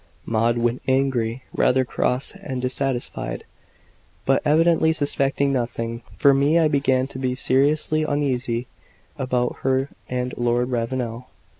Maud 0.25 0.57
went 0.57 0.81
away, 0.87 1.43
rather 1.53 1.85
cross 1.85 2.33
and 2.41 2.59
dissatisfied, 2.59 3.43
but 4.25 4.41
evidently 4.43 4.91
suspecting 4.93 5.53
nothing. 5.53 6.01
For 6.17 6.33
me, 6.33 6.57
I 6.57 6.67
began 6.67 7.05
to 7.05 7.19
be 7.19 7.35
seriously 7.35 8.01
uneasy 8.01 8.65
about 9.19 9.57
her 9.61 9.89
and 10.09 10.33
Lord 10.39 10.69
Ravenel. 10.71 11.27